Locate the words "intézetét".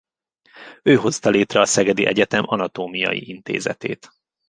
3.29-4.09